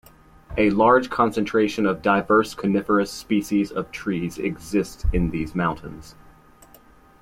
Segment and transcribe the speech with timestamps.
[0.57, 6.15] A large concentration of diverse coniferous species of trees exists in these mountains.